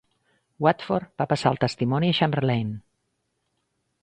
Watford 0.65 1.11
va 1.23 1.27
passar 1.33 1.51
el 1.55 1.59
testimoni 1.65 2.09
a 2.15 2.17
Chamberlain. 2.21 2.73